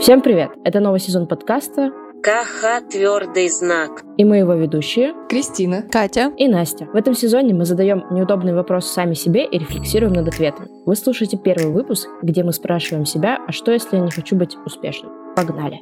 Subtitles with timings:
[0.00, 0.52] Всем привет!
[0.64, 1.90] Это новый сезон подкаста
[2.22, 4.04] КХ «Твердый знак».
[4.16, 6.86] И мы его ведущие Кристина, Катя и Настя.
[6.86, 10.68] В этом сезоне мы задаем неудобные вопросы сами себе и рефлексируем над ответами.
[10.86, 14.56] Вы слушаете первый выпуск, где мы спрашиваем себя, а что если я не хочу быть
[14.64, 15.10] успешным?
[15.34, 15.80] Погнали!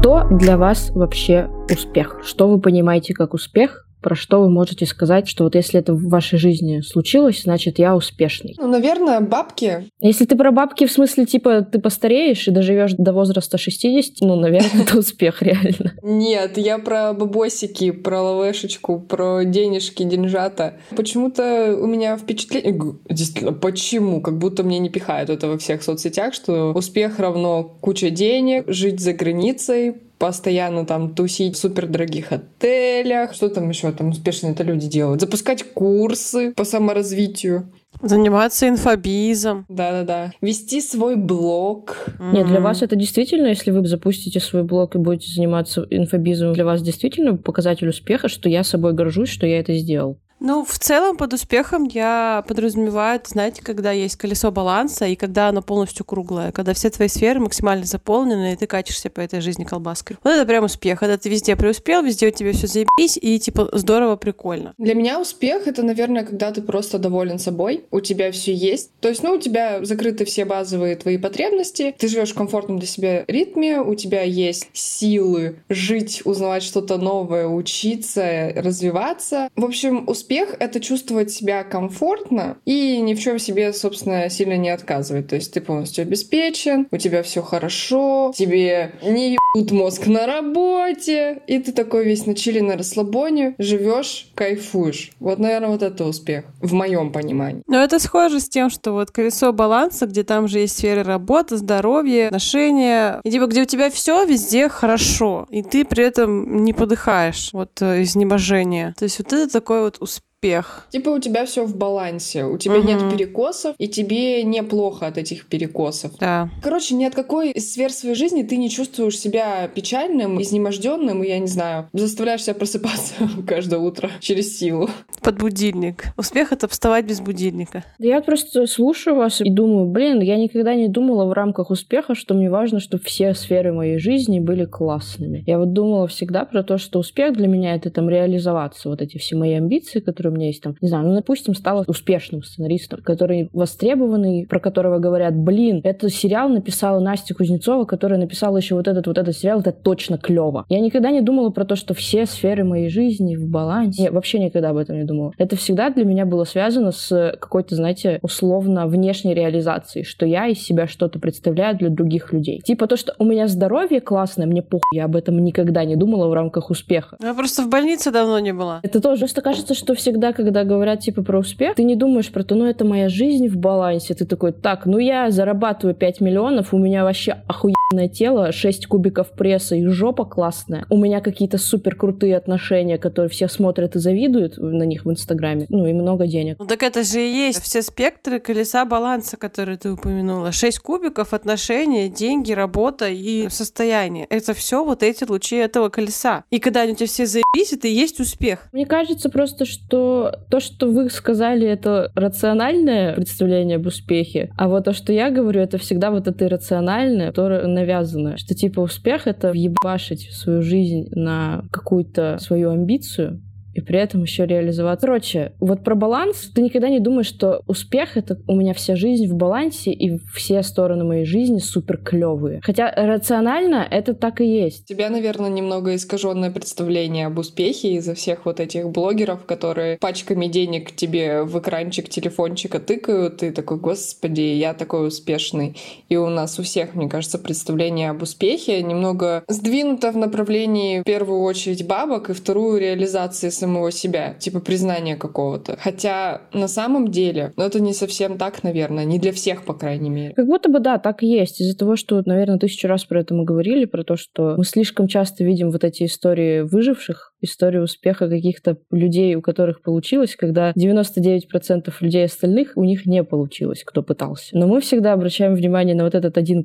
[0.00, 2.20] Что для вас вообще успех?
[2.22, 3.87] Что вы понимаете как успех?
[4.00, 7.96] Про что вы можете сказать, что вот если это в вашей жизни случилось, значит, я
[7.96, 8.54] успешный?
[8.58, 9.88] Ну, наверное, бабки.
[10.00, 14.36] Если ты про бабки, в смысле, типа, ты постареешь и доживешь до возраста 60, ну,
[14.36, 15.94] наверное, это успех реально.
[16.02, 20.74] Нет, я про бабосики, про лавешечку, про денежки, деньжата.
[20.96, 22.96] Почему-то у меня впечатление...
[23.08, 24.20] Действительно, почему?
[24.20, 29.00] Как будто мне не пихают это во всех соцсетях, что успех равно куча денег, жить
[29.00, 33.34] за границей, постоянно там тусить в супердорогих отелях.
[33.34, 35.20] Что там еще там успешно это люди делают?
[35.20, 37.72] Запускать курсы по саморазвитию.
[38.02, 39.64] Заниматься инфобизом.
[39.68, 40.32] Да-да-да.
[40.40, 41.96] Вести свой блог.
[42.20, 46.64] Нет, для вас это действительно, если вы запустите свой блог и будете заниматься инфобизом, для
[46.64, 50.18] вас действительно показатель успеха, что я собой горжусь, что я это сделал?
[50.40, 55.62] Ну, в целом, под успехом я подразумеваю, знаете, когда есть колесо баланса и когда оно
[55.62, 60.16] полностью круглое, когда все твои сферы максимально заполнены, и ты катишься по этой жизни колбаской.
[60.22, 63.68] Вот это прям успех, когда ты везде преуспел, везде у тебя все заебись, и типа
[63.72, 64.74] здорово, прикольно.
[64.78, 68.92] Для меня успех— это, наверное, когда ты просто доволен собой, у тебя все есть.
[69.00, 72.86] То есть, ну, у тебя закрыты все базовые твои потребности, ты живешь в комфортном для
[72.86, 79.48] себя ритме, у тебя есть силы жить, узнавать что-то новое, учиться, развиваться.
[79.56, 84.58] В общем, успех успех— это чувствовать себя комфортно и ни в чем себе, собственно, сильно
[84.58, 85.28] не отказывать.
[85.28, 91.40] То есть ты полностью обеспечен, у тебя все хорошо, тебе не ебут мозг на работе,
[91.46, 95.12] и ты такой весь на чили, на расслабоне, живешь, кайфуешь.
[95.18, 97.62] Вот, наверное, вот это успех, в моем понимании.
[97.66, 101.56] Но это схоже с тем, что вот колесо баланса, где там же есть сферы работы,
[101.56, 106.74] здоровья, отношения, и типа где у тебя все везде хорошо, и ты при этом не
[106.74, 108.94] подыхаешь вот э, изнеможения.
[108.98, 110.86] То есть вот это такой вот успех успех.
[110.90, 112.86] Типа у тебя все в балансе, у тебя угу.
[112.86, 116.12] нет перекосов, и тебе неплохо от этих перекосов.
[116.18, 116.48] Да.
[116.62, 121.28] Короче, ни от какой из сфер своей жизни ты не чувствуешь себя печальным, изнеможденным, и
[121.28, 123.14] я не знаю, заставляешь себя просыпаться
[123.46, 124.88] каждое утро через силу.
[125.22, 126.04] Под будильник.
[126.16, 127.84] Успех— это вставать без будильника.
[127.98, 132.34] Я просто слушаю вас и думаю, блин, я никогда не думала в рамках успеха, что
[132.34, 135.42] мне важно, чтобы все сферы моей жизни были классными.
[135.46, 139.18] Я вот думала всегда про то, что успех для меня— это там реализоваться, вот эти
[139.18, 142.42] все мои амбиции, которые который у меня есть там, не знаю, ну, допустим, стала успешным
[142.42, 148.74] сценаристом, который востребованный, про которого говорят, блин, этот сериал написала Настя Кузнецова, которая написала еще
[148.74, 150.64] вот этот вот этот сериал, это точно клево.
[150.68, 154.04] Я никогда не думала про то, что все сферы моей жизни в балансе.
[154.04, 155.32] Я вообще никогда об этом не думала.
[155.38, 160.62] Это всегда для меня было связано с какой-то, знаете, условно внешней реализацией, что я из
[160.62, 162.60] себя что-то представляю для других людей.
[162.60, 166.28] Типа то, что у меня здоровье классное, мне похуй, я об этом никогда не думала
[166.28, 167.16] в рамках успеха.
[167.22, 168.80] Я просто в больнице давно не была.
[168.82, 172.32] Это тоже просто кажется, что всегда всегда, когда говорят типа про успех, ты не думаешь
[172.32, 174.14] про то, ну это моя жизнь в балансе.
[174.14, 179.30] Ты такой, так, ну я зарабатываю 5 миллионов, у меня вообще охуенное тело, 6 кубиков
[179.30, 180.86] пресса и жопа классная.
[180.90, 185.66] У меня какие-то супер крутые отношения, которые все смотрят и завидуют на них в Инстаграме.
[185.68, 186.56] Ну и много денег.
[186.58, 190.50] Ну так это же и есть все спектры колеса баланса, которые ты упомянула.
[190.50, 194.26] 6 кубиков, отношения, деньги, работа и состояние.
[194.30, 196.42] Это все вот эти лучи этого колеса.
[196.50, 198.68] И когда они у тебя все заебись, это и есть успех.
[198.72, 200.07] Мне кажется просто, что
[200.50, 205.60] то, что вы сказали, это рациональное представление об успехе, а вот то, что я говорю,
[205.60, 208.36] это всегда вот это иррациональное, которое навязано.
[208.36, 213.40] Что типа успех— это въебашить свою жизнь на какую-то свою амбицию,
[213.78, 215.00] и при этом еще реализовать.
[215.00, 219.28] Короче, вот про баланс, ты никогда не думаешь, что успех— это у меня вся жизнь
[219.28, 222.60] в балансе, и все стороны моей жизни супер клевые.
[222.62, 224.82] Хотя рационально это так и есть.
[224.90, 230.46] У тебя, наверное, немного искаженное представление об успехе из-за всех вот этих блогеров, которые пачками
[230.46, 235.76] денег тебе в экранчик телефончика тыкают, и такой, господи, я такой успешный.
[236.08, 241.04] И у нас у всех, мне кажется, представление об успехе немного сдвинуто в направлении в
[241.04, 245.76] первую очередь бабок и вторую реализации самого самого себя, типа признания какого-то.
[245.78, 250.08] Хотя на самом деле, ну, это не совсем так, наверное, не для всех, по крайней
[250.08, 250.34] мере.
[250.34, 251.60] Как будто бы да, так и есть.
[251.60, 255.06] Из-за того, что, наверное, тысячу раз про это мы говорили, про то, что мы слишком
[255.06, 261.92] часто видим вот эти истории выживших, истории успеха каких-то людей, у которых получилось, когда 99%
[262.00, 264.56] людей остальных у них не получилось, кто пытался.
[264.56, 266.64] Но мы всегда обращаем внимание на вот этот 1%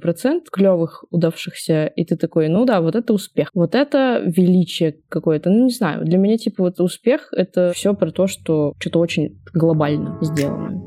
[0.51, 3.49] клевых, удавшихся, и ты такой, ну да, вот это успех.
[3.53, 5.49] Вот это величие какое-то.
[5.49, 9.39] Ну, не знаю, для меня, типа, вот успех— это все про то, что что-то очень
[9.53, 10.81] глобально сделано.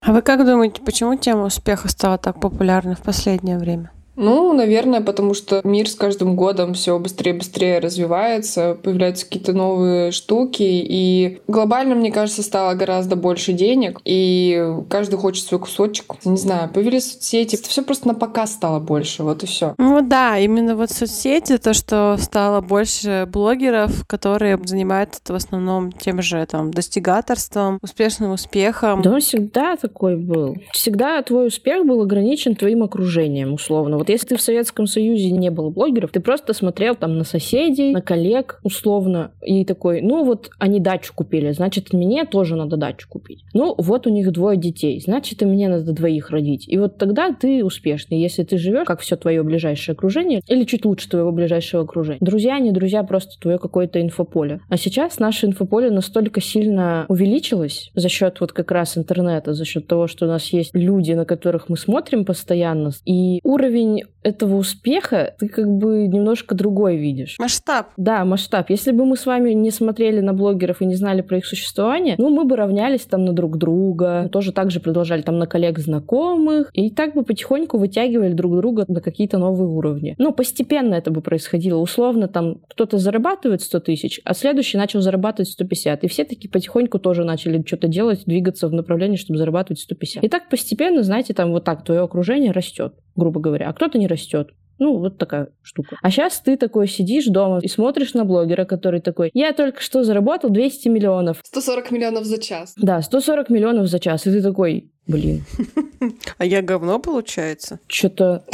[0.00, 3.90] А вы как думаете, почему тема успеха стала так популярной в последнее время?
[4.16, 9.52] Ну, наверное, потому что мир с каждым годом все быстрее и быстрее развивается, появляются какие-то
[9.52, 16.14] новые штуки, и глобально, мне кажется, стало гораздо больше денег, и каждый хочет свой кусочек.
[16.24, 19.74] Не знаю, появились соцсети, все просто на показ стало больше, вот и все.
[19.78, 26.22] Ну да, именно вот соцсети, то, что стало больше блогеров, которые занимаются в основном тем
[26.22, 29.02] же там достигаторством, успешным успехом.
[29.02, 30.56] Да он всегда такой был.
[30.72, 33.98] Всегда твой успех был ограничен твоим окружением, условно.
[34.06, 37.90] Вот если ты в Советском Союзе не было блогеров, ты просто смотрел там на соседей,
[37.90, 43.08] на коллег, условно, и такой, ну вот они дачу купили, значит, мне тоже надо дачу
[43.08, 43.42] купить.
[43.52, 46.68] Ну вот у них двое детей, значит, и мне надо двоих родить.
[46.68, 50.84] И вот тогда ты успешный, если ты живешь, как все твое ближайшее окружение, или чуть
[50.84, 52.20] лучше твоего ближайшего окружения.
[52.20, 54.60] Друзья, не друзья, просто твое какое-то инфополе.
[54.68, 59.88] А сейчас наше инфополе настолько сильно увеличилось за счет вот как раз интернета, за счет
[59.88, 64.56] того, что у нас есть люди, на которых мы смотрим постоянно, и уровень уровень этого
[64.56, 67.36] успеха ты как бы немножко другой видишь.
[67.38, 67.90] Масштаб.
[67.96, 68.70] Да, масштаб.
[68.70, 72.16] Если бы мы с вами не смотрели на блогеров и не знали про их существование,
[72.18, 75.78] ну, мы бы равнялись там на друг друга, тоже так же продолжали там на коллег
[75.78, 80.16] знакомых, и так бы потихоньку вытягивали друг друга на какие-то новые уровни.
[80.18, 81.78] Ну, постепенно это бы происходило.
[81.78, 86.02] Условно, там кто-то зарабатывает 100 тысяч, а следующий начал зарабатывать 150.
[86.02, 90.24] И все таки потихоньку тоже начали что-то делать, двигаться в направлении, чтобы зарабатывать 150.
[90.24, 94.06] И так постепенно, знаете, там вот так твое окружение растет грубо говоря, а кто-то не
[94.06, 94.50] растет.
[94.78, 95.96] Ну, вот такая штука.
[96.02, 100.04] А сейчас ты такой сидишь дома и смотришь на блогера, который такой, я только что
[100.04, 101.38] заработал 200 миллионов.
[101.44, 102.74] 140 миллионов за час.
[102.76, 104.26] Да, 140 миллионов за час.
[104.26, 105.44] И ты такой, блин.
[106.38, 107.80] А я говно, получается?
[107.86, 108.44] Что-то...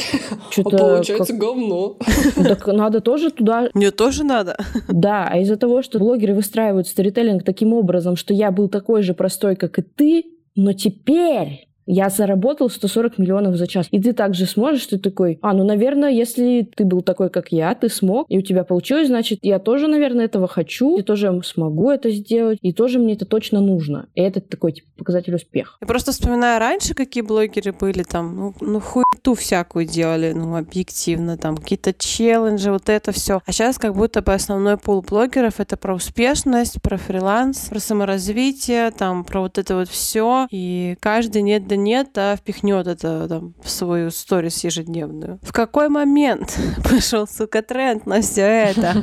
[0.51, 0.79] Что-то...
[0.79, 1.99] Получается говно.
[2.37, 3.69] Так надо тоже туда...
[3.75, 4.57] Мне тоже надо.
[4.89, 9.15] Да, а из-за того, что блогеры выстраивают сторителлинг таким образом, что я был такой же
[9.15, 10.25] простой, как и ты,
[10.55, 13.89] но теперь я заработал 140 миллионов за час.
[13.91, 17.75] И ты также сможешь, ты такой, а, ну, наверное, если ты был такой, как я,
[17.75, 21.91] ты смог, и у тебя получилось, значит, я тоже, наверное, этого хочу, я тоже смогу
[21.91, 24.09] это сделать, и тоже мне это точно нужно.
[24.15, 25.77] И это такой, типа, показатель успеха.
[25.81, 31.37] Я просто вспоминаю раньше, какие блогеры были там, ну, ну хуету всякую делали, ну, объективно,
[31.37, 33.41] там, какие-то челленджи, вот это все.
[33.45, 38.91] А сейчас как будто бы основной пул блогеров это про успешность, про фриланс, про саморазвитие,
[38.93, 40.47] там, про вот это вот все.
[40.51, 45.39] И каждый нет да нет, а впихнет это там, в свою сторис ежедневную.
[45.43, 49.03] В какой момент пошел, сука, тренд на все это?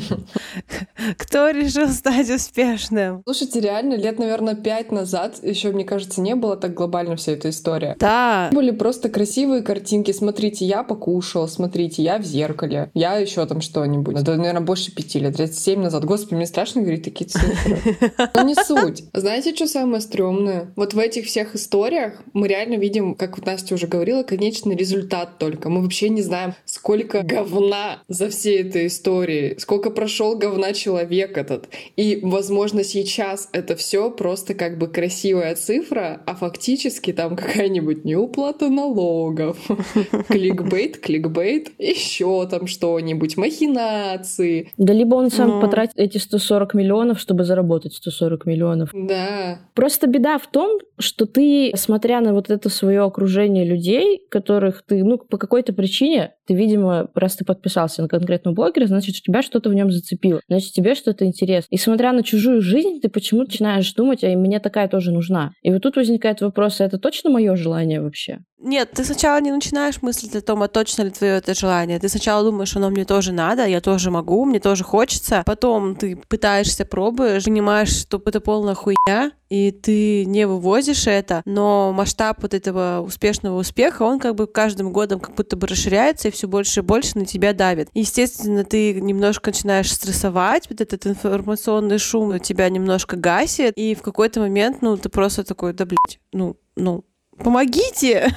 [1.17, 3.23] Кто решил стать успешным?
[3.25, 7.49] Слушайте, реально, лет, наверное, пять назад еще, мне кажется, не было так глобально вся эта
[7.49, 7.95] история.
[7.99, 8.49] Да.
[8.51, 10.11] Были просто красивые картинки.
[10.11, 14.19] Смотрите, я покушал, смотрите, я в зеркале, я еще там что-нибудь.
[14.19, 16.05] Это, наверное, больше пяти лет, 37 назад.
[16.05, 17.77] Господи, мне страшно говорить такие цифры.
[18.35, 19.03] Но не суть.
[19.13, 20.73] Знаете, что самое стрёмное?
[20.75, 24.75] Вот в этих всех историях мы реально реально видим, как вот Настя уже говорила, конечный
[24.75, 25.69] результат только.
[25.69, 31.69] Мы вообще не знаем, сколько говна за всей этой историей, сколько прошел говна человек этот.
[31.95, 38.69] И, возможно, сейчас это все просто как бы красивая цифра, а фактически там какая-нибудь неуплата
[38.69, 39.57] налогов,
[40.27, 44.71] кликбейт, кликбейт, еще там что-нибудь, махинации.
[44.77, 45.61] Да либо он сам Но...
[45.61, 48.89] потратит эти 140 миллионов, чтобы заработать 140 миллионов.
[48.94, 49.59] Да.
[49.73, 55.03] Просто беда в том, что ты, смотря на вот это свое окружение людей, которых ты,
[55.03, 59.44] ну, по какой-то причине, ты, видимо, раз ты подписался на конкретного блогера, значит, у тебя
[59.44, 61.68] что-то в нем зацепило, значит, тебе что-то интересно.
[61.69, 65.51] И смотря на чужую жизнь, ты почему начинаешь думать, а мне такая тоже нужна.
[65.61, 68.39] И вот тут возникает вопрос, а это точно мое желание вообще?
[68.61, 71.99] Нет, ты сначала не начинаешь мыслить о том, а точно ли твое это желание.
[71.99, 75.44] Ты сначала думаешь, оно мне тоже надо, я тоже могу, мне тоже хочется.
[75.45, 81.91] Потом ты пытаешься, пробуешь, понимаешь, что это полная хуйня, и ты не вывозишь это, но
[81.91, 86.31] масштаб вот этого успешного успеха, он как бы каждым годом как будто бы расширяется и
[86.39, 87.89] все больше и больше на тебя давит.
[87.93, 94.39] Естественно, ты немножко начинаешь стрессовать, вот этот информационный шум тебя немножко гасит, и в какой-то
[94.39, 97.03] момент, ну, ты просто такой, да, блядь, ну, ну,
[97.37, 98.33] помогите!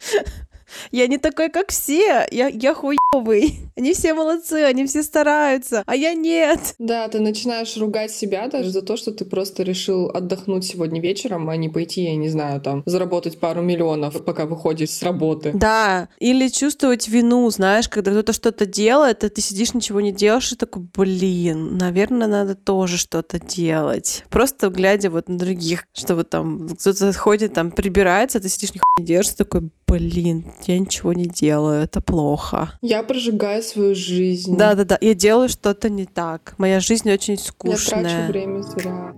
[0.90, 2.26] Я не такой, как все.
[2.30, 3.58] Я, я хуёвый.
[3.76, 6.74] Они все молодцы, они все стараются, а я нет.
[6.78, 11.48] Да, ты начинаешь ругать себя даже за то, что ты просто решил отдохнуть сегодня вечером,
[11.48, 15.52] а не пойти, я не знаю, там, заработать пару миллионов, пока выходишь с работы.
[15.54, 20.52] Да, или чувствовать вину, знаешь, когда кто-то что-то делает, а ты сидишь, ничего не делаешь,
[20.52, 24.24] и такой, блин, наверное, надо тоже что-то делать.
[24.28, 28.74] Просто глядя вот на других, что вот там кто-то ходит, там, прибирается, а ты сидишь,
[28.74, 32.78] нихуя не делаешь, такой, блин, я ничего не делаю, это плохо.
[32.80, 34.56] Я прожигаю свою жизнь.
[34.56, 36.54] Да-да-да, я делаю что-то не так.
[36.56, 38.02] Моя жизнь очень скучная.
[38.02, 39.14] Я трачу время зря.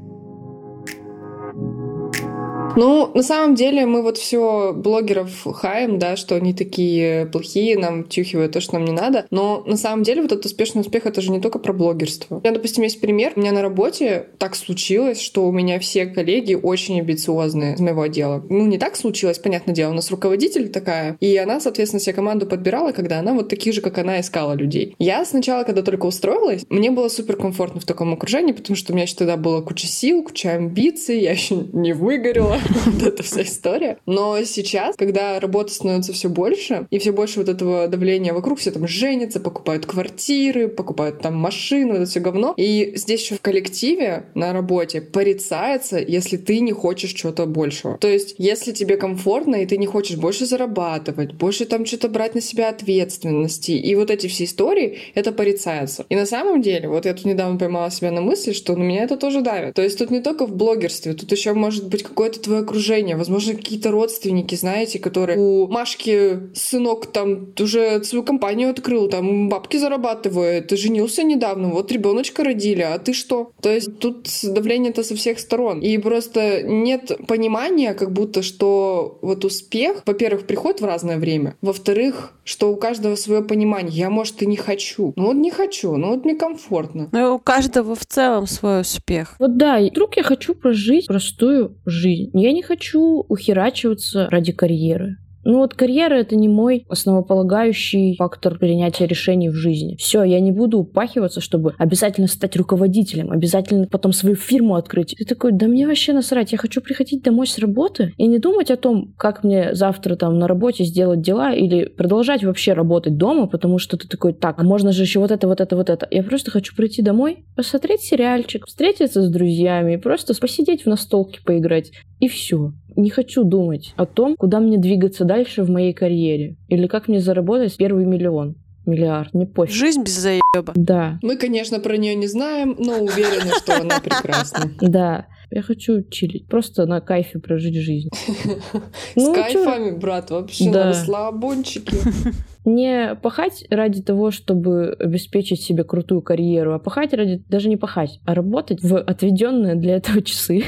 [2.76, 8.04] Ну, на самом деле мы вот все блогеров хаем, да, что они такие плохие, нам
[8.04, 9.26] тюхивают то, что нам не надо.
[9.30, 12.36] Но на самом деле вот этот успешный успех, это же не только про блогерство.
[12.36, 13.32] У меня, допустим, есть пример.
[13.36, 18.02] У меня на работе так случилось, что у меня все коллеги очень амбициозные из моего
[18.02, 18.44] отдела.
[18.48, 19.90] Ну, не так случилось, понятное дело.
[19.90, 23.80] У нас руководитель такая, и она, соответственно, себе команду подбирала, когда она вот таких же,
[23.80, 24.94] как она, искала людей.
[24.98, 28.94] Я сначала, когда только устроилась, мне было супер комфортно в таком окружении, потому что у
[28.94, 32.58] меня еще тогда было куча сил, куча амбиций, я еще не выгорела.
[32.86, 33.98] Вот эта вся история.
[34.06, 38.70] Но сейчас, когда работы становится все больше, и все больше вот этого давления вокруг, все
[38.70, 42.54] там женятся, покупают квартиры, покупают там машины, вот это все говно.
[42.56, 47.98] И здесь еще в коллективе на работе порицается, если ты не хочешь чего-то большего.
[47.98, 52.34] То есть, если тебе комфортно, и ты не хочешь больше зарабатывать, больше там что-то брать
[52.34, 56.06] на себя ответственности, и вот эти все истории, это порицается.
[56.08, 59.04] И на самом деле, вот я тут недавно поймала себя на мысли, что на меня
[59.04, 59.74] это тоже давит.
[59.74, 63.54] То есть тут не только в блогерстве, тут еще может быть какое-то твое окружение, возможно,
[63.54, 70.68] какие-то родственники, знаете, которые у Машки сынок там уже свою компанию открыл, там бабки зарабатывает,
[70.68, 73.52] ты женился недавно, вот ребеночка родили, а ты что?
[73.60, 75.80] То есть тут давление-то со всех сторон.
[75.80, 82.34] И просто нет понимания, как будто, что вот успех, во-первых, приходит в разное время, во-вторых,
[82.44, 83.92] что у каждого свое понимание.
[83.92, 85.12] Я, может, и не хочу.
[85.16, 87.08] Ну вот не хочу, ну вот мне комфортно.
[87.12, 89.36] Ну, у каждого в целом свой успех.
[89.38, 92.30] Вот да, и вдруг я хочу прожить простую жизнь.
[92.44, 95.16] Я не хочу ухерачиваться ради карьеры.
[95.44, 99.96] Ну вот карьера это не мой основополагающий фактор принятия решений в жизни.
[99.96, 105.14] Все, я не буду упахиваться, чтобы обязательно стать руководителем, обязательно потом свою фирму открыть.
[105.18, 108.70] Ты такой, да мне вообще насрать, я хочу приходить домой с работы и не думать
[108.70, 113.46] о том, как мне завтра там на работе сделать дела или продолжать вообще работать дома,
[113.46, 116.08] потому что ты такой, так, а можно же еще вот это, вот это, вот это.
[116.10, 121.92] Я просто хочу прийти домой, посмотреть сериальчик, встретиться с друзьями, просто посидеть в настолке, поиграть.
[122.20, 122.72] И все.
[122.96, 126.56] Не хочу думать о том, куда мне двигаться дальше в моей карьере.
[126.68, 129.74] Или как мне заработать первый миллион миллиард, не пофиг.
[129.74, 130.72] Жизнь без заеба.
[130.74, 131.18] Да.
[131.22, 134.70] Мы, конечно, про нее не знаем, но уверены, что она прекрасна.
[134.80, 135.26] Да.
[135.50, 138.08] Я хочу чилить, просто на кайфе прожить жизнь.
[138.16, 141.96] С Ну, кайфами, брат, вообще на расслабончике.
[142.64, 147.44] Не пахать ради того, чтобы обеспечить себе крутую карьеру, а пахать ради...
[147.48, 150.64] Даже не пахать, а работать в отведенные для этого часы.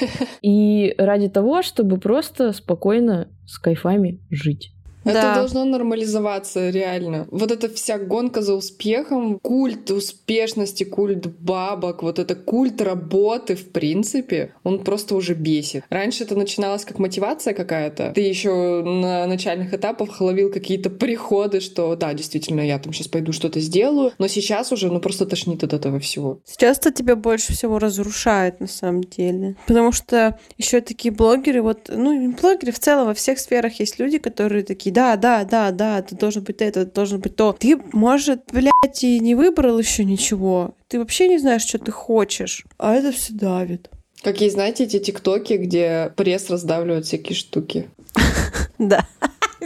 [0.42, 4.72] И ради того, чтобы просто спокойно с кайфами жить.
[5.08, 5.34] Это Да.
[5.34, 7.26] должно нормализоваться, реально.
[7.30, 13.70] Вот эта вся гонка за успехом, культ успешности, культ бабок, вот это культ работы, в
[13.70, 15.84] принципе, он просто уже бесит.
[15.90, 18.12] Раньше это начиналось как мотивация какая-то.
[18.14, 23.32] Ты еще на начальных этапах ловил какие-то приходы, что да, действительно, я там сейчас пойду
[23.32, 26.40] что-то сделаю, но сейчас уже, ну, просто тошнит от этого всего.
[26.44, 29.56] Сейчас это тебя больше всего разрушает на самом деле.
[29.66, 34.18] Потому что еще такие блогеры, вот, ну, блогеры в целом во всех сферах есть люди,
[34.18, 37.52] которые такие, да, да, да, да, ты должен быть это, должен быть то.
[37.56, 40.74] Ты, может, блядь, и не выбрал еще ничего.
[40.88, 42.64] Ты вообще не знаешь, что ты хочешь.
[42.78, 43.90] А это все давит.
[44.22, 47.88] Какие, знаете, эти тиктоки, где пресс раздавливает всякие штуки?
[48.78, 49.06] Да.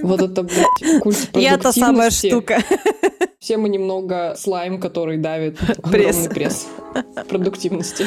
[0.02, 2.62] Вот это, блядь, культ Я та самая штука.
[3.38, 5.58] Все мы немного слайм, который давит
[5.90, 6.16] Пресс.
[6.16, 6.66] огромный пресс
[7.28, 8.06] продуктивности.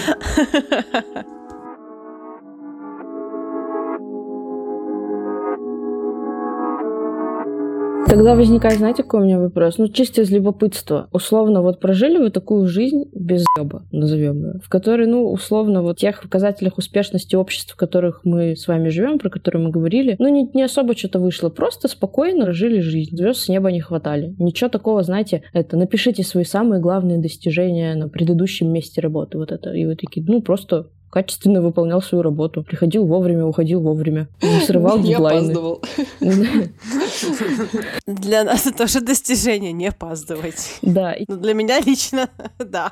[8.16, 9.78] Тогда возникает, знаете, какой у меня вопрос?
[9.78, 11.10] Ну, чисто из любопытства.
[11.12, 15.98] Условно, вот прожили вы такую жизнь без еба, назовем ее, в которой, ну, условно, вот
[15.98, 20.30] тех показателях успешности общества, в которых мы с вами живем, про которые мы говорили, ну,
[20.30, 21.50] не, не особо что-то вышло.
[21.50, 23.18] Просто спокойно жили жизнь.
[23.18, 24.34] Звезд с неба не хватали.
[24.40, 29.38] Ничего такого, знаете, это напишите свои самые главные достижения на предыдущем месте работы.
[29.38, 29.74] Вот это.
[29.74, 32.62] И вы такие, ну, просто качественно выполнял свою работу.
[32.62, 34.28] Приходил вовремя, уходил вовремя.
[34.42, 35.38] Не срывал Не дедлайны.
[35.38, 35.82] опаздывал.
[38.06, 40.78] Для нас это тоже достижение, не опаздывать.
[40.82, 42.30] Да, Но для меня лично,
[42.60, 42.92] да.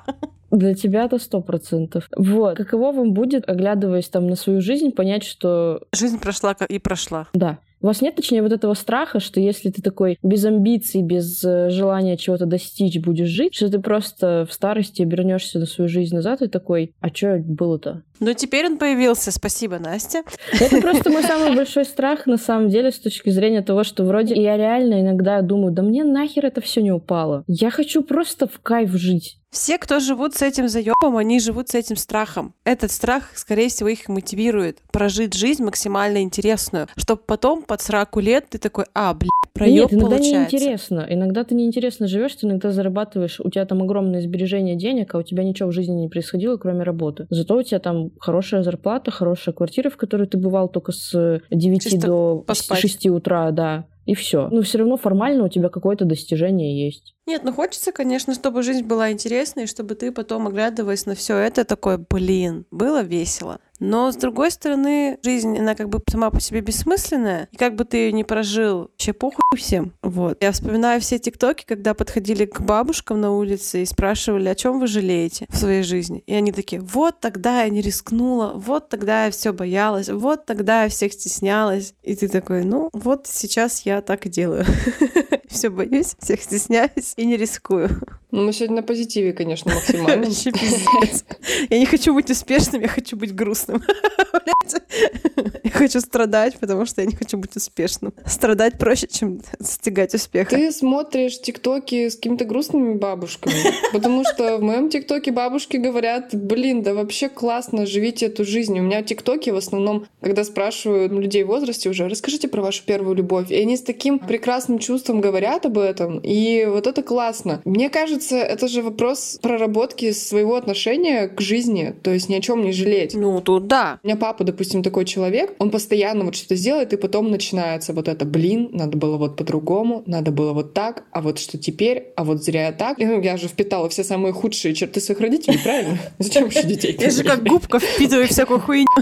[0.52, 2.08] Для тебя это сто процентов.
[2.16, 2.56] Вот.
[2.58, 7.28] Каково вам будет, оглядываясь там на свою жизнь, понять, что Жизнь прошла и прошла.
[7.34, 7.60] да.
[7.82, 11.70] У вас нет, точнее, вот этого страха, что если ты такой без амбиций, без э,
[11.70, 16.42] желания чего-то достичь будешь жить, что ты просто в старости обернешься на свою жизнь назад
[16.42, 18.04] и такой, а что было-то?
[18.24, 20.24] Но теперь он появился, спасибо, Настя.
[20.54, 24.34] Это просто мой самый большой страх, на самом деле, с точки зрения того, что вроде
[24.42, 27.44] я реально иногда думаю, да мне нахер это все не упало.
[27.48, 29.40] Я хочу просто в кайф жить.
[29.54, 32.56] Все, кто живут с этим заебом, они живут с этим страхом.
[32.64, 38.48] Этот страх, скорее всего, их мотивирует прожить жизнь максимально интересную, чтобы потом под сраку лет
[38.50, 40.56] ты такой, а, блядь, проеб Нет, иногда получается.
[40.56, 41.06] неинтересно.
[41.08, 45.22] Иногда ты неинтересно живешь, ты иногда зарабатываешь, у тебя там огромное сбережение денег, а у
[45.22, 47.28] тебя ничего в жизни не происходило, кроме работы.
[47.30, 51.84] Зато у тебя там хорошая зарплата, хорошая квартира, в которой ты бывал только с 9
[51.84, 52.80] Чисто до поспать.
[52.80, 53.86] 6 утра, да.
[54.06, 54.50] И все.
[54.50, 57.16] Но все равно формально у тебя какое-то достижение есть.
[57.26, 61.38] Нет, ну хочется, конечно, чтобы жизнь была интересной, и чтобы ты потом, оглядываясь на все
[61.38, 63.60] это, такой, блин, было весело.
[63.80, 67.86] Но, с другой стороны, жизнь, она как бы сама по себе бессмысленная, и как бы
[67.86, 69.94] ты ее не прожил, вообще похуй всем.
[70.02, 70.42] Вот.
[70.42, 74.88] Я вспоминаю все тиктоки, когда подходили к бабушкам на улице и спрашивали, о чем вы
[74.88, 76.24] жалеете в своей жизни.
[76.28, 80.84] И они такие, вот тогда я не рискнула, вот тогда я все боялась, вот тогда
[80.84, 81.94] я всех стеснялась.
[82.04, 84.66] И ты такой, ну, вот сейчас я так и делаю.
[85.54, 88.02] Все боюсь, всех стесняюсь и не рискую.
[88.32, 90.26] Ну, мы сегодня на позитиве, конечно, максимально.
[91.70, 93.84] Я не хочу быть успешным, я хочу быть грустным.
[95.64, 98.14] Я хочу страдать, потому что я не хочу быть успешным.
[98.26, 100.56] Страдать проще, чем достигать успеха.
[100.56, 103.56] Ты смотришь тиктоки с какими-то грустными бабушками,
[103.92, 108.78] потому что в моем тиктоке бабушки говорят, блин, да вообще классно, живите эту жизнь.
[108.80, 113.16] У меня тиктоки в основном, когда спрашивают людей в возрасте уже, расскажите про вашу первую
[113.16, 113.52] любовь.
[113.52, 117.62] И они с таким прекрасным чувством говорят об этом, и вот это классно.
[117.66, 122.64] Мне кажется, это же вопрос проработки своего отношения к жизни, то есть ни о чем
[122.64, 123.14] не жалеть.
[123.14, 124.00] Ну, тут да.
[124.04, 128.08] У меня папа, допустим, такой человек, он постоянно вот что-то сделает, и потом начинается вот
[128.08, 132.24] это, блин, надо было вот по-другому, надо было вот так, а вот что теперь, а
[132.24, 133.00] вот зря я так.
[133.00, 135.98] И, ну, я же впитала все самые худшие черты своих родителей, правильно?
[136.20, 136.96] Зачем еще детей?
[137.00, 138.88] Я же как губка впитываю всякую хуйню.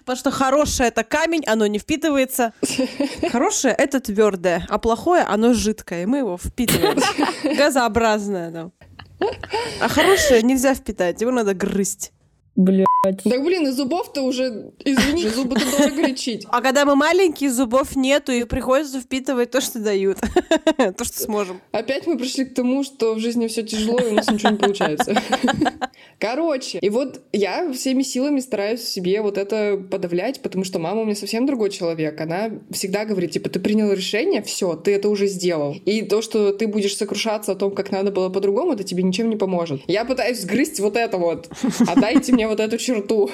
[0.00, 2.52] Потому что хорошее это камень, оно не впитывается.
[3.30, 6.98] Хорошее это твердое, а плохое оно жидкое, и мы его впитываем.
[7.56, 8.70] Газообразное, да.
[9.80, 12.12] А хорошее нельзя впитать, его надо грызть.
[12.60, 13.22] Блядь.
[13.24, 16.46] Так, блин, и зубов-то уже, извини, зубы-то дорого лечить.
[16.50, 20.18] А когда мы маленькие, зубов нету, и приходится впитывать то, что дают.
[20.76, 21.60] То, что сможем.
[21.72, 24.58] Опять мы пришли к тому, что в жизни все тяжело, и у нас ничего не
[24.58, 25.14] получается.
[26.18, 31.04] Короче, и вот я всеми силами стараюсь себе вот это подавлять, потому что мама у
[31.04, 32.20] меня совсем другой человек.
[32.20, 35.76] Она всегда говорит, типа, ты принял решение, все, ты это уже сделал.
[35.86, 39.30] И то, что ты будешь сокрушаться о том, как надо было по-другому, это тебе ничем
[39.30, 39.80] не поможет.
[39.86, 41.48] Я пытаюсь сгрызть вот это вот.
[41.86, 43.30] Отдайте мне вот эту черту.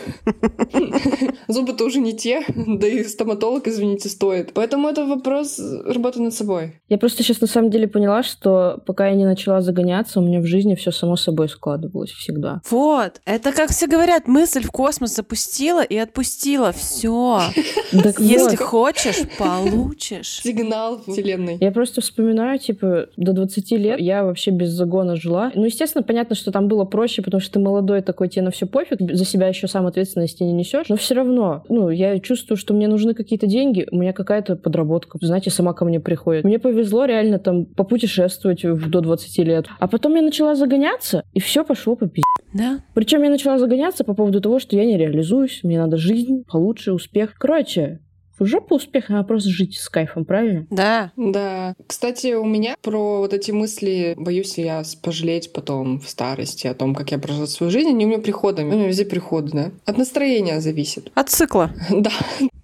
[1.49, 4.53] Зубы-то уже не те, да и стоматолог, извините, стоит.
[4.53, 6.81] Поэтому это вопрос работы над собой.
[6.89, 10.41] Я просто сейчас на самом деле поняла, что пока я не начала загоняться, у меня
[10.41, 12.61] в жизни все само собой складывалось всегда.
[12.71, 13.21] Вот.
[13.25, 16.73] Это, как все говорят, мысль в космос запустила и отпустила.
[16.73, 17.41] Все.
[18.19, 20.41] Если хочешь, получишь.
[20.43, 21.59] Сигнал вселенной.
[21.61, 25.51] Я просто вспоминаю, типа, до 20 лет я вообще без загона жила.
[25.55, 28.67] Ну, естественно, понятно, что там было проще, потому что ты молодой такой, тебе на все
[28.67, 30.89] пофиг, за себя еще сам ответственности не несешь.
[30.89, 35.19] Но все равно, ну, я чувствую, что мне нужны какие-то деньги, у меня какая-то подработка,
[35.21, 36.45] знаете, сама ко мне приходит.
[36.45, 39.67] Мне повезло реально там попутешествовать до 20 лет.
[39.79, 42.23] А потом я начала загоняться, и все пошло по пизде.
[42.53, 42.81] Да?
[42.95, 46.93] Причем я начала загоняться по поводу того, что я не реализуюсь, мне надо жизнь получше,
[46.93, 47.35] успех.
[47.39, 48.01] Короче,
[48.39, 50.67] в жопу успех, надо просто жить с кайфом, правильно?
[50.71, 51.13] Да.
[51.17, 51.75] Да.
[51.87, 56.95] Кстати, у меня про вот эти мысли, боюсь я пожалеть потом в старости о том,
[56.95, 58.73] как я прожила свою жизнь, они у меня приходами.
[58.73, 59.71] У меня везде приходы, да.
[59.85, 61.11] От настроения зависит.
[61.15, 61.71] От цикла.
[61.91, 62.13] Да.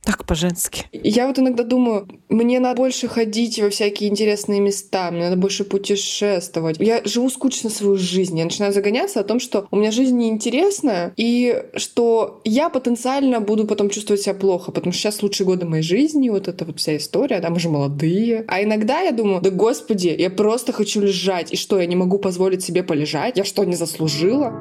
[0.04, 0.86] Так по-женски.
[0.92, 5.62] Я вот иногда думаю, мне надо больше ходить во всякие интересные места, мне надо больше
[5.62, 6.78] путешествовать.
[6.80, 8.36] Я живу скучно свою жизнь.
[8.36, 13.64] Я начинаю загоняться о том, что у меня жизнь неинтересная, и что я потенциально буду
[13.64, 16.96] потом чувствовать себя плохо, потому что сейчас лучшие годы моей жизни, вот эта вот вся
[16.96, 18.44] история, да, мы же молодые.
[18.48, 22.18] А иногда я думаю, да господи, я просто хочу лежать, и что, я не могу
[22.18, 23.36] позволить себе полежать?
[23.36, 24.60] Я что, не заслужила?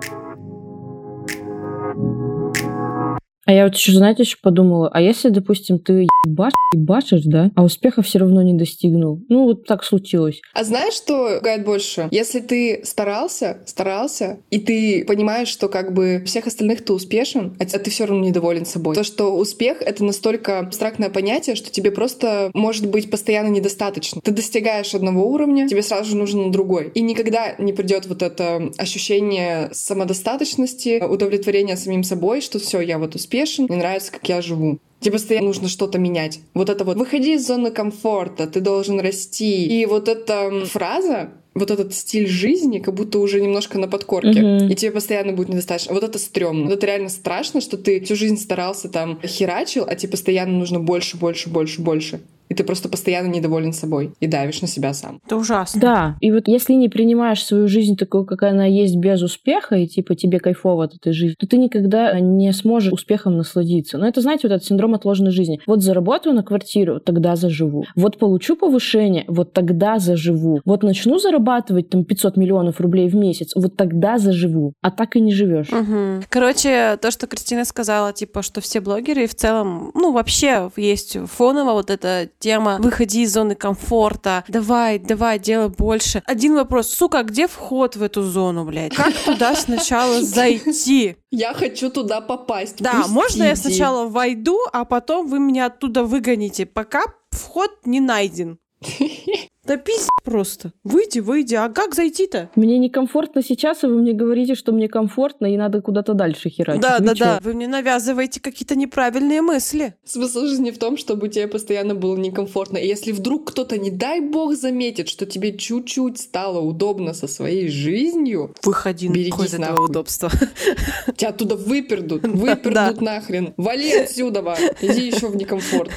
[3.51, 7.65] А я вот еще, знаете, еще подумала, а если, допустим, ты ебашь, ебашишь, да, а
[7.65, 9.19] успеха все равно не достигнул?
[9.27, 10.39] Ну, вот так случилось.
[10.53, 12.07] А знаешь, что пугает больше?
[12.11, 17.65] Если ты старался, старался, и ты понимаешь, что как бы всех остальных ты успешен, а
[17.65, 18.95] ты все равно недоволен собой.
[18.95, 24.21] То, что успех— это настолько абстрактное понятие, что тебе просто, может быть, постоянно недостаточно.
[24.21, 26.91] Ты достигаешь одного уровня, тебе сразу же нужен другой.
[26.93, 33.15] И никогда не придет вот это ощущение самодостаточности, удовлетворения самим собой, что все, я вот
[33.15, 34.79] успешен, мне нравится, как я живу.
[34.99, 36.39] Тебе постоянно нужно что-то менять.
[36.53, 39.65] Вот это вот «выходи из зоны комфорта, ты должен расти».
[39.65, 44.41] И вот эта фраза, вот этот стиль жизни как будто уже немножко на подкорке.
[44.41, 44.69] Мгм.
[44.69, 45.93] И тебе постоянно будет недостаточно.
[45.93, 46.65] Вот это стрёмно.
[46.65, 50.79] Вот это реально страшно, что ты всю жизнь старался там херачил, а тебе постоянно нужно
[50.79, 52.21] больше, больше, больше, больше.
[52.61, 55.19] Ты просто постоянно недоволен собой и давишь на себя сам.
[55.25, 55.81] Это ужасно.
[55.81, 59.87] Да, и вот если не принимаешь свою жизнь такой, какая она есть, без успеха, и
[59.87, 63.97] типа тебе кайфово от этой жизни, то ты никогда не сможешь успехом насладиться.
[63.97, 65.59] Но это, знаете, вот этот синдром отложенной жизни.
[65.65, 67.83] Вот заработаю на квартиру, тогда заживу.
[67.95, 70.61] Вот получу повышение, вот тогда заживу.
[70.63, 74.73] Вот начну зарабатывать там 500 миллионов рублей в месяц, вот тогда заживу.
[74.83, 75.69] А так и не живешь.
[75.69, 76.25] Угу.
[76.29, 81.73] Короче, то, что Кристина сказала, типа, что все блогеры в целом, ну, вообще есть фоново
[81.73, 86.21] вот эта тема «выходи из зоны комфорта», «давай, давай, делай больше».
[86.25, 88.95] Один вопрос, сука, а где вход в эту зону, блядь?
[88.95, 91.15] Как туда сначала зайти?
[91.31, 92.77] Я хочу туда попасть.
[92.79, 93.13] Да, Пустите.
[93.13, 98.59] можно я сначала войду, а потом вы меня оттуда выгоните, пока вход не найден.
[99.71, 100.73] Да пиздец просто.
[100.83, 101.55] Выйди, выйди.
[101.55, 102.49] А как зайти-то?
[102.57, 106.81] Мне некомфортно сейчас, и вы мне говорите, что мне комфортно, и надо куда-то дальше херачить.
[106.81, 107.23] Да, Вы да, чё?
[107.23, 107.39] да.
[107.41, 109.95] Вы мне навязываете какие-то неправильные мысли.
[110.03, 112.79] Смысл жизни в том, чтобы тебе постоянно было некомфортно.
[112.79, 117.69] И если вдруг кто-то, не дай бог, заметит, что тебе чуть-чуть стало удобно со своей
[117.69, 120.29] жизнью, Выходи Берегись из этого удобства.
[121.15, 123.53] тебя оттуда выпердут, выпердут нахрен.
[123.55, 124.41] Вали отсюда,
[124.81, 125.91] иди еще в некомфорт.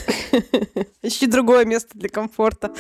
[1.03, 2.73] Ищи другое место для комфорта.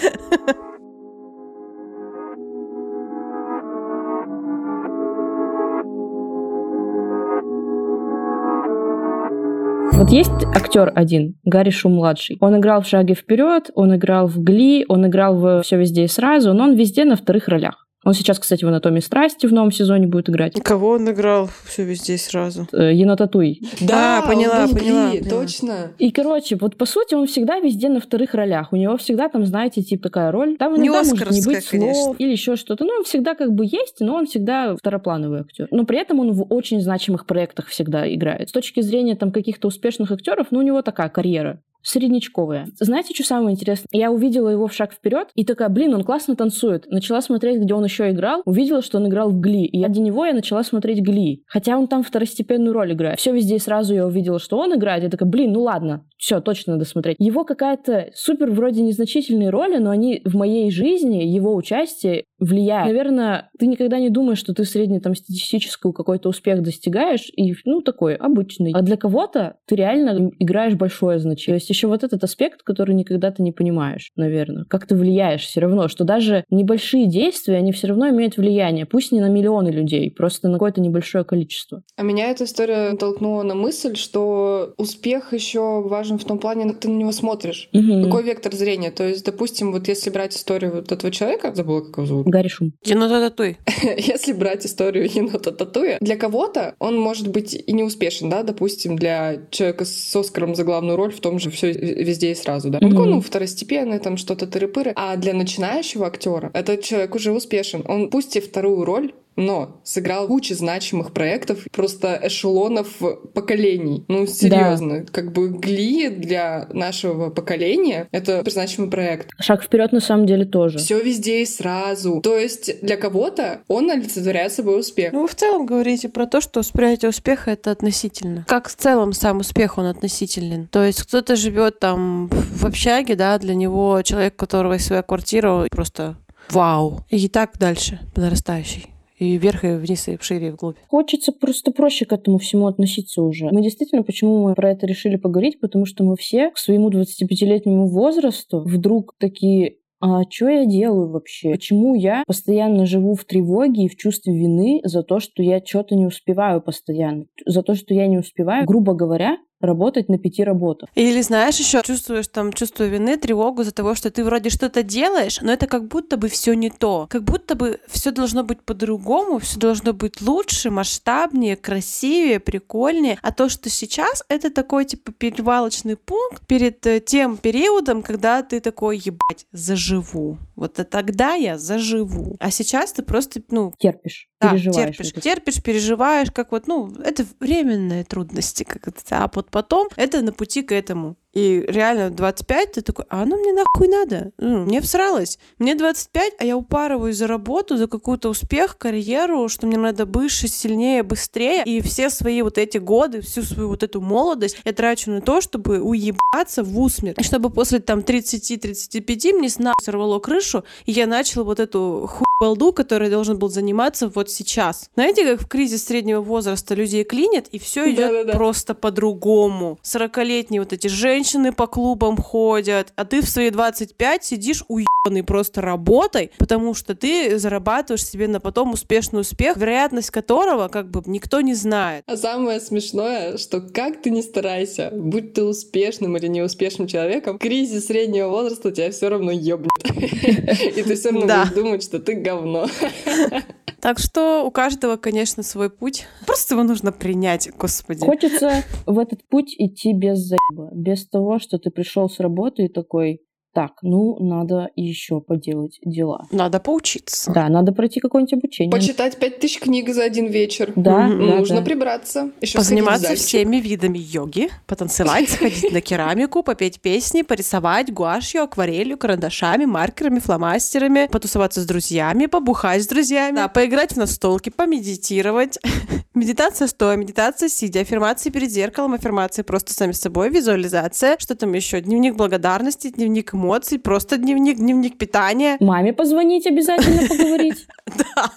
[10.04, 12.36] Вот есть актер один, Гарри Шум младший.
[12.40, 16.08] Он играл в Шаге вперед, он играл в Гли, он играл в Все везде и
[16.08, 17.83] сразу, но он везде на вторых ролях.
[18.04, 20.54] Он сейчас, кстати, в «Анатомии страсти» в новом сезоне будет играть.
[20.62, 21.48] Кого он играл?
[21.64, 22.68] Все везде сразу.
[22.72, 23.60] Э, Енота Туй.
[23.80, 25.30] Да, он поняла, поняла, поняла.
[25.30, 25.92] Точно.
[25.98, 28.72] И, короче, вот по сути он всегда везде на вторых ролях.
[28.72, 30.56] У него всегда там, знаете, типа такая роль.
[30.58, 32.14] Там Не иногда может не быть слов конечно.
[32.18, 32.84] или еще что-то.
[32.84, 35.68] Ну, он всегда как бы есть, но он всегда второплановый актер.
[35.70, 38.50] Но при этом он в очень значимых проектах всегда играет.
[38.50, 42.66] С точки зрения там каких-то успешных актеров, ну, у него такая карьера среднячковая.
[42.80, 43.88] Знаете, что самое интересное?
[43.92, 46.86] Я увидела его в шаг вперед и такая, блин, он классно танцует.
[46.90, 48.42] Начала смотреть, где он еще играл.
[48.44, 49.64] Увидела, что он играл в Гли.
[49.64, 51.44] И ради него я начала смотреть Гли.
[51.46, 53.18] Хотя он там второстепенную роль играет.
[53.18, 55.04] Все везде и сразу я увидела, что он играет.
[55.04, 57.16] Я такая, блин, ну ладно, все, точно надо смотреть.
[57.18, 62.86] Его какая-то супер вроде незначительные роли, но они в моей жизни, его участие влияет.
[62.86, 68.72] Наверное, ты никогда не думаешь, что ты среднетомстатистическую какой-то успех достигаешь, и, ну, такой, обычный.
[68.74, 71.58] А для кого-то ты реально играешь большое значение.
[71.58, 74.64] То есть еще вот этот аспект, который никогда ты не понимаешь, наверное.
[74.64, 78.86] Как ты влияешь все равно, что даже небольшие действия, они все равно имеют влияние.
[78.86, 81.82] Пусть не на миллионы людей, просто на какое-то небольшое количество.
[81.96, 86.80] А меня эта история натолкнула на мысль, что успех еще важен в том плане, как
[86.80, 87.68] ты на него смотришь.
[87.72, 88.04] Мгм.
[88.04, 88.90] Какой вектор зрения?
[88.90, 92.48] То есть, допустим, вот если брать историю вот этого человека, забыла, как его зовут, Гарри
[92.48, 92.72] Шум.
[92.84, 93.58] Енота Татуй.
[93.96, 98.96] если брать историю енота Татуя, для кого-то он может быть и не успешен, да, допустим,
[98.96, 102.78] для человека с Оскаром за главную роль в том же все везде и сразу, да.
[102.80, 102.96] Мгм.
[102.98, 104.92] Он, ну, второстепенный, там что-то тыры-пыры.
[104.94, 107.84] А для начинающего актера этот человек уже успешен.
[107.86, 112.88] Он пусть и вторую роль, но сыграл кучу значимых проектов, просто эшелонов
[113.32, 114.04] поколений.
[114.08, 115.04] Ну, серьезно.
[115.10, 119.30] Как бы Гли для нашего поколения— это значимый проект.
[119.40, 120.78] Шаг вперед на самом деле тоже.
[120.78, 122.20] Все везде и сразу.
[122.20, 125.12] То есть для кого-то он олицетворяет собой успех.
[125.12, 128.44] Ну, вы в целом говорите про то, что восприятие успеха это относительно.
[128.48, 130.68] Как в целом сам успех, он относителен.
[130.68, 135.02] То есть кто-то живет там в общаге, да, для него человек, у которого есть своя
[135.02, 136.16] квартира, просто
[136.50, 137.04] вау.
[137.10, 138.93] И так дальше, по нарастающей.
[139.18, 140.76] И вверх, и вниз, и шире, и вглубь.
[140.88, 143.48] Хочется просто проще к этому всему относиться уже.
[143.50, 147.86] Мы действительно, почему мы про это решили поговорить, потому что мы все к своему 25-летнему
[147.88, 151.52] возрасту вдруг такие а что я делаю вообще?
[151.52, 155.94] Почему я постоянно живу в тревоге и в чувстве вины за то, что я что-то
[155.94, 157.24] не успеваю постоянно?
[157.46, 160.88] За то, что я не успеваю, грубо говоря, работать на пяти работах.
[160.94, 165.40] Или знаешь, еще чувствуешь там чувство вины, тревогу за того, что ты вроде что-то делаешь,
[165.40, 167.06] но это как будто бы все не то.
[167.10, 173.18] Как будто бы все должно быть по-другому, все должно быть лучше, масштабнее, красивее, прикольнее.
[173.22, 178.60] А то, что сейчас, это такой типа перевалочный пункт перед э, тем периодом, когда ты
[178.60, 180.38] такой, ебать, заживу.
[180.56, 182.36] Вот а тогда я заживу.
[182.40, 184.96] А сейчас ты просто, ну, Терпишь, да, переживаешь.
[184.96, 185.20] терпишь, это.
[185.20, 190.32] терпишь, переживаешь, как вот, ну, это временные трудности, как это, а вот потом это на
[190.32, 191.16] пути к этому.
[191.34, 194.30] И реально в 25 ты такой, а оно мне нахуй надо?
[194.38, 195.38] Ну, мне всралось.
[195.58, 200.46] Мне 25, а я упарываюсь за работу, за какой-то успех, карьеру, что мне надо выше,
[200.46, 201.64] сильнее, быстрее.
[201.64, 205.40] И все свои вот эти годы, всю свою вот эту молодость я трачу на то,
[205.40, 207.24] чтобы уебаться в усмерть.
[207.24, 212.72] Чтобы после там 30-35 мне снова сорвало крышу, и я начала вот эту хуй балду,
[212.74, 214.90] который должен был заниматься вот сейчас.
[214.94, 218.32] Знаете, как в кризис среднего возраста людей клинит, и все идет Да-да-да.
[218.34, 219.78] просто по-другому.
[219.82, 225.62] 40-летние вот эти женщины по клубам ходят, а ты в свои 25 сидишь уебанный просто
[225.62, 231.40] работой, потому что ты зарабатываешь себе на потом успешный успех, вероятность которого как бы никто
[231.40, 232.04] не знает.
[232.06, 237.86] А самое смешное, что как ты не старайся, будь ты успешным или неуспешным человеком, кризис
[237.86, 239.70] среднего возраста тебя все равно ебнет.
[240.76, 241.42] И ты все равно Да.
[241.44, 242.33] будешь думать, что ты говно.
[243.80, 246.06] Так что у каждого, конечно, свой путь.
[246.26, 248.00] Просто его нужно принять, господи.
[248.00, 252.68] Хочется в этот путь идти без заеба, без того, что ты пришел с работы и
[252.68, 253.20] такой,
[253.54, 256.26] так, ну, надо еще поделать дела.
[256.32, 257.32] Надо поучиться.
[257.32, 258.72] Да, надо пройти какое-нибудь обучение.
[258.72, 260.72] Почитать пять тысяч книг за один вечер.
[260.74, 261.62] Да, да, Нужно да.
[261.62, 262.30] прибраться.
[262.40, 269.66] Еще Позаниматься всеми видами йоги, потанцевать, сходить на керамику, попеть песни, порисовать гуашью, акварелью, карандашами,
[269.66, 275.58] маркерами, фломастерами, потусоваться с друзьями, побухать с друзьями, да, поиграть в настолки, помедитировать.
[276.14, 281.52] Медитация стоя, медитация сидя, аффирмации перед зеркалом, аффирмации просто сами с собой, визуализация, что там
[281.52, 285.56] еще, дневник благодарности, дневник эмоций, просто дневник, дневник питания.
[285.60, 287.66] Маме позвонить обязательно поговорить.
[287.96, 288.30] Да.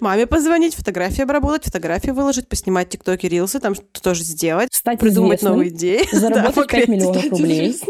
[0.00, 5.70] Маме, позвонить, фотографии обработать, фотографии выложить, поснимать тиктоки, рилсы, там что-то тоже сделать, придумать новые
[5.70, 6.02] идеи.
[6.12, 6.88] Заработать 5 покрыть.
[6.88, 7.76] миллионов рублей.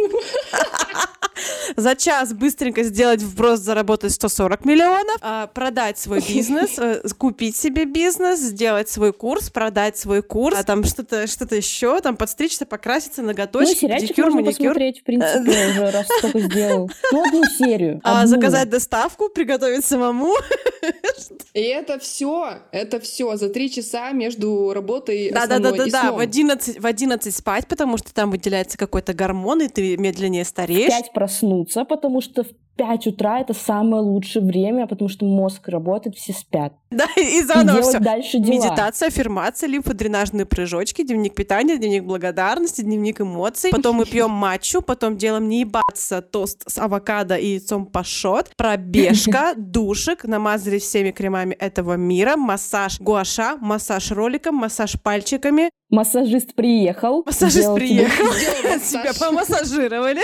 [1.77, 7.85] За час быстренько сделать вброс, заработать 140 миллионов, а, продать свой бизнес, э, купить себе
[7.85, 13.21] бизнес, сделать свой курс, продать свой курс, а там что-то что еще, там подстричься, покраситься,
[13.23, 14.69] Ну, ноготочки, сериальчик педикюр, можно маникюр.
[14.69, 16.91] посмотреть, в принципе, уже раз столько сделал.
[17.13, 18.01] Ну, одну серию.
[18.05, 20.35] А, заказать доставку, приготовить самому.
[21.55, 25.91] И это все, это все за три часа между работой Да, да, да, да, и
[25.91, 26.01] да.
[26.05, 26.17] сном.
[26.17, 30.49] В 11, в 11 спать, потому что там выделяется какой-то гормон, и ты медленнее В
[30.49, 30.89] стареешь.
[30.89, 36.17] 5 проснуться, потому что в 5 утра это самое лучшее время, потому что мозг работает,
[36.17, 36.73] все спят.
[36.93, 37.99] Да, и И заново делать все.
[38.01, 38.55] дальше дела.
[38.55, 43.71] Медитация, аффирмация, лимфодренажные прыжочки, дневник питания, дневник благодарности, дневник эмоций.
[43.71, 49.55] Потом мы пьем матчу, потом делаем не ебаться тост с авокадо и яйцом пашот, пробежка,
[49.57, 55.71] душик, намазали всеми кремами этого мира, массаж гуаша, массаж роликом, массаж пальчиками.
[55.89, 57.23] Массажист приехал.
[57.27, 59.19] Массажист приехал, массаж.
[59.21, 60.23] помассажировали.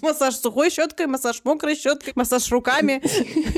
[0.00, 3.02] Массаж сухой щеткой, массаж мокрой щеткой, массаж руками.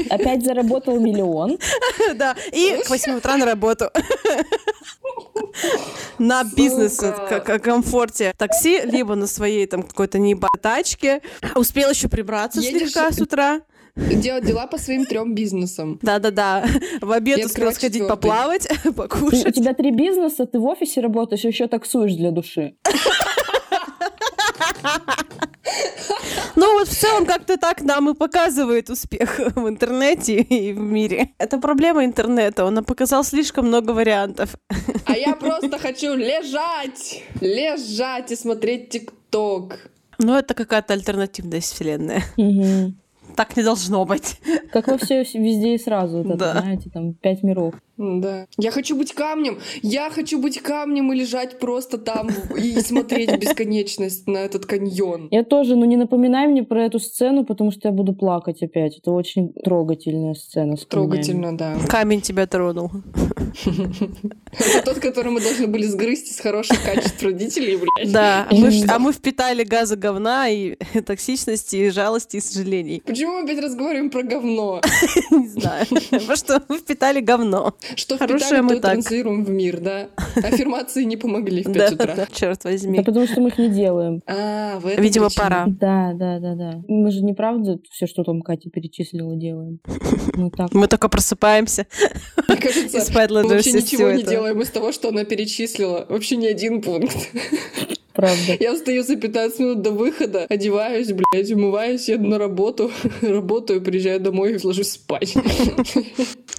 [0.10, 1.58] Опять заработал миллион.
[2.14, 3.90] Да, и к 8 утра на работу.
[6.18, 11.20] На бизнес, к- комфорте такси, либо на своей там какой-то неба тачке.
[11.54, 13.60] Успел еще прибраться слегка с утра.
[13.94, 15.98] Делать дела по своим трем бизнесам.
[16.00, 16.64] Да-да-да.
[17.02, 19.54] В обед И успел сходить поплавать, Ты- у покушать.
[19.54, 22.74] тебя три бизнеса, ты в офисе работаешь, еще таксуешь для души.
[26.56, 31.30] Ну вот в целом как-то так нам и показывает успех в интернете и в мире.
[31.38, 34.54] Это проблема интернета, он нам показал слишком много вариантов.
[35.06, 39.78] А я просто хочу лежать, лежать и смотреть ТикТок.
[40.18, 42.22] Но это какая-то альтернативная вселенная.
[42.36, 42.96] Мгм.
[43.36, 44.36] Так не должно быть.
[44.72, 46.60] Как во все везде и сразу, вот это, Да.
[46.60, 47.74] знаете, там пять миров.
[47.98, 48.46] Да.
[48.58, 49.58] Я хочу быть камнем.
[49.82, 55.28] Я хочу быть камнем и лежать просто там и смотреть бесконечность на этот каньон.
[55.30, 58.98] Я тоже, ну не напоминай мне про эту сцену, потому что я буду плакать опять.
[58.98, 60.76] Это очень трогательная сцена.
[60.76, 61.76] Трогательно, да.
[61.88, 62.90] Камень тебя тронул.
[64.52, 68.12] Это тот, который мы должны были сгрызть из хороших качеств родителей, блядь.
[68.12, 73.02] Да, мы а мы впитали газы говна и токсичности, и жалости, и сожалений.
[73.04, 74.80] Почему мы опять разговариваем про говно?
[75.30, 75.86] Не знаю.
[76.10, 77.74] Потому что мы впитали говно.
[77.96, 80.08] Что впитали, мы транслируем в мир, да?
[80.36, 82.14] Аффирмации не помогли в Да, 5 утра.
[82.14, 83.02] да, черт Да возьми.
[83.02, 84.22] потому что мы их не делаем.
[84.26, 85.66] А, в этом Видимо, пора.
[85.66, 86.82] Да, да, да, да.
[86.88, 89.80] Мы же не правда все, что там Катя перечислила, делаем.
[90.34, 90.72] Мы так.
[90.72, 91.86] Мы только просыпаемся
[92.48, 96.06] Мне кажется, и спать мы вообще ничего не делаем из того, что она перечислила.
[96.08, 97.16] Вообще ни один пункт.
[98.12, 98.56] Правда.
[98.60, 102.90] Я встаю за 15 минут до выхода, одеваюсь, блядь, умываюсь, еду на работу,
[103.22, 105.34] работаю, приезжаю домой и ложусь спать.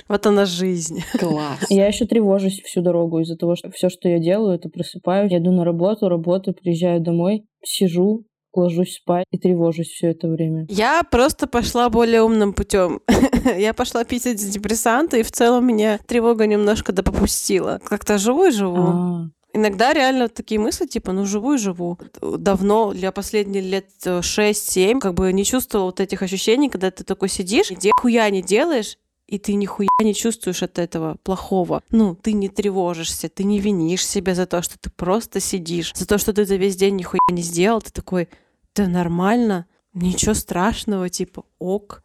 [0.10, 1.02] Вот она жизнь.
[1.18, 1.60] Класс.
[1.70, 5.52] Я еще тревожусь всю дорогу из-за того, что все, что я делаю, это просыпаюсь, еду
[5.52, 10.66] на работу, работаю, приезжаю домой, сижу, ложусь спать и тревожусь все это время.
[10.70, 13.02] Я просто пошла более умным путем.
[13.58, 17.80] Я пошла пить антидепрессанты, и в целом меня тревога немножко допопустила.
[17.86, 18.78] Как-то живу и живу.
[18.78, 22.00] А, Иногда реально такие мысли, типа, ну живу и живу.
[22.22, 27.04] Давно, для последних лет э, 6-7, как бы не чувствовала вот этих ощущений, когда ты
[27.04, 31.84] такой сидишь, и хуя не делаешь, и ты нихуя не чувствуешь от этого плохого.
[31.92, 36.08] Ну, ты не тревожишься, ты не винишь себя за то, что ты просто сидишь, за
[36.08, 38.30] то, что ты за весь день нихуя не сделал, ты такой,
[38.76, 42.03] да нормально, ничего страшного, типа, ок.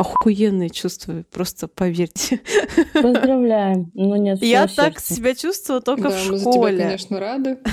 [0.00, 2.40] Охуенные чувства, просто поверьте.
[2.94, 3.90] Поздравляем.
[3.94, 6.78] Ну нет, Я всего так себя чувствовала только да, в мы за тебя, школе.
[6.78, 7.58] конечно, рады.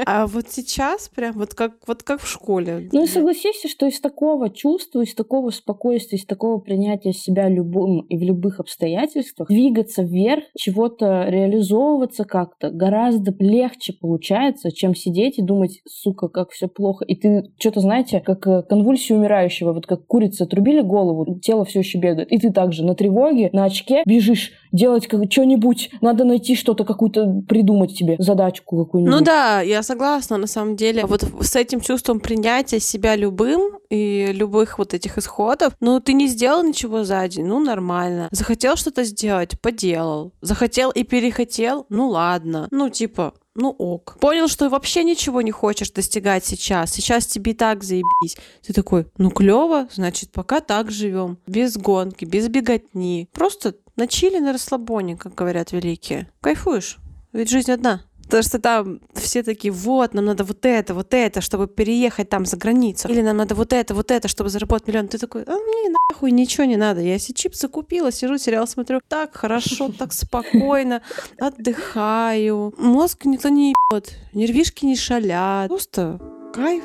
[0.06, 2.88] А вот сейчас прям вот как, вот как в школе.
[2.92, 8.16] Ну согласись, что из такого чувства, из такого спокойствия, из такого принятия себя любым и
[8.16, 15.80] в любых обстоятельствах двигаться вверх, чего-то реализовываться как-то гораздо легче получается, чем сидеть и думать,
[15.88, 17.04] сука, как все плохо.
[17.04, 20.99] И ты что-то, знаете, как э, конвульсия умирающего, вот как курица отрубили голову,
[21.40, 22.30] тело все еще бегает.
[22.30, 27.96] И ты также на тревоге, на очке бежишь делать что-нибудь, надо найти что-то, какую-то придумать
[27.96, 29.18] тебе задачку какую-нибудь.
[29.18, 31.04] Ну да, я согласна, на самом деле.
[31.06, 36.28] Вот с этим чувством принятия себя любым и любых вот этих исходов, ну ты не
[36.28, 38.28] сделал ничего за день, ну нормально.
[38.30, 40.32] Захотел что-то сделать, поделал.
[40.40, 42.68] Захотел и перехотел, ну ладно.
[42.70, 44.16] Ну типа, ну ок.
[44.20, 46.90] Понял, что вообще ничего не хочешь достигать сейчас.
[46.90, 48.36] Сейчас тебе и так заебись.
[48.66, 51.38] Ты такой, ну клево, значит, пока так живем.
[51.46, 53.28] Без гонки, без беготни.
[53.32, 56.30] Просто на чили, на расслабоне, как говорят великие.
[56.40, 56.98] Кайфуешь.
[57.32, 58.02] Ведь жизнь одна.
[58.30, 62.46] Потому что там все такие, вот, нам надо вот это, вот это, чтобы переехать там
[62.46, 63.08] за границу.
[63.08, 65.08] Или нам надо вот это, вот это, чтобы заработать миллион.
[65.08, 67.00] Ты такой, а мне нахуй ничего не надо.
[67.00, 69.00] Я себе чипсы купила, сижу, сериал смотрю.
[69.08, 71.02] Так хорошо, так спокойно,
[71.40, 72.72] отдыхаю.
[72.78, 75.66] Мозг никто не ебет, нервишки не шалят.
[75.68, 76.20] Просто
[76.54, 76.84] кайф.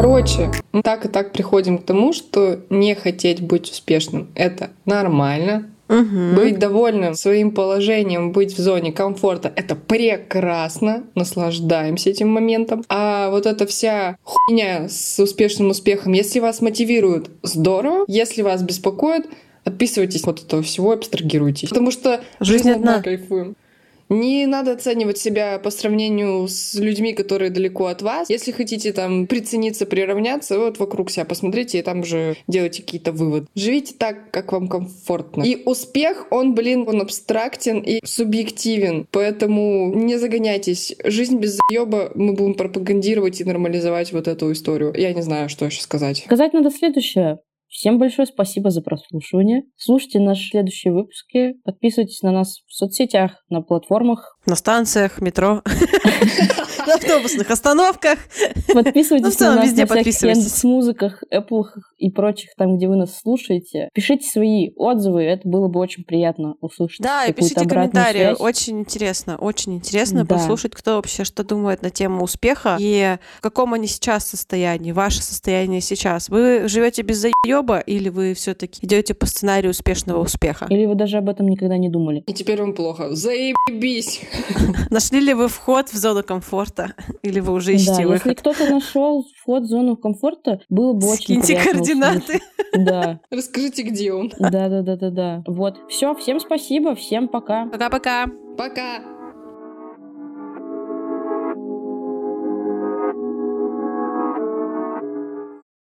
[0.00, 5.66] Короче, мы так и так приходим к тому, что не хотеть быть успешным— это нормально.
[5.88, 6.36] Мгм.
[6.36, 11.04] Быть довольным своим положением, быть в зоне комфорта— это прекрасно.
[11.14, 12.82] Наслаждаемся этим моментом.
[12.88, 18.06] А вот эта вся хуйня с успешным успехом, если вас мотивирует, здорово.
[18.08, 19.26] Если вас беспокоит,
[19.64, 21.68] отписывайтесь от этого всего, абстрагируйтесь.
[21.68, 22.96] Потому что Жизнь жизнь одна.
[22.96, 23.54] одна, кайфуем.
[24.10, 28.28] Не надо оценивать себя по сравнению с людьми, которые далеко от вас.
[28.28, 33.46] Если хотите там прицениться, приравняться, вот вокруг себя посмотрите и там уже делайте какие-то выводы.
[33.54, 35.44] Живите так, как вам комфортно.
[35.44, 39.06] И успех, он, блин, он абстрактен и субъективен.
[39.12, 40.96] Поэтому не загоняйтесь.
[41.04, 44.92] Жизнь без заеба мы будем пропагандировать и нормализовать вот эту историю.
[44.96, 46.24] Я не знаю, что еще сказать.
[46.26, 47.38] Сказать надо следующее.
[47.70, 49.62] Всем большое спасибо за прослушивание.
[49.76, 51.54] Слушайте наши следующие выпуски.
[51.64, 54.36] Подписывайтесь на нас в соцсетях, на платформах.
[54.44, 55.62] На станциях, метро,
[56.86, 58.18] на автобусных остановках.
[58.72, 60.64] Подписывайтесь Ну, на нас везде на всяких подписывайтесь.
[60.64, 61.64] музыках, Apple
[61.98, 63.88] и прочих, там, где вы нас слушаете.
[63.94, 67.00] Пишите свои отзывы, это было бы очень приятно услышать.
[67.00, 68.18] Да, и пишите комментарии.
[68.18, 68.40] связь.
[68.40, 70.34] Очень интересно, очень интересно Да.
[70.36, 75.22] послушать, кто вообще что думает на тему успеха и в каком они сейчас состоянии, ваше
[75.22, 76.28] состояние сейчас.
[76.28, 80.66] Вы живете без заеба или вы все-таки идете по сценарию успешного успеха?
[80.70, 82.22] Или вы даже об этом никогда не думали.
[82.26, 83.14] И теперь вам плохо.
[83.14, 84.20] Заебись!
[84.90, 86.69] Нашли ли вы вход в зону комфорта?
[87.22, 88.26] Или вы уже ищете Да, выход?
[88.26, 92.18] если кто-то нашел вход в зону комфорта, было бы очень Скиньте координаты.
[92.18, 92.42] услышать.
[92.86, 94.30] Да, Расскажите, где он.
[94.38, 95.42] да, да, да, да, да.
[95.46, 95.76] Вот.
[95.88, 97.66] Все, всем спасибо, всем пока.
[97.66, 98.26] Пока-пока.
[98.56, 99.19] Пока!